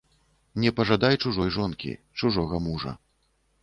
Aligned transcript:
Не 0.63 0.71
пажадай 0.79 1.21
чужой 1.27 1.53
жонкі, 1.59 1.93
чужога 2.23 2.65
мужа. 2.71 3.01